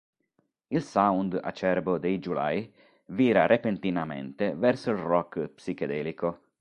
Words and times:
Il 0.69 0.81
"sound" 0.81 1.39
acerbo 1.43 1.99
dei 1.99 2.17
July 2.17 2.73
vira 3.09 3.45
repentinamente 3.45 4.55
verso 4.55 4.89
il 4.89 4.97
rock 4.97 5.45
psichedelico. 5.49 6.39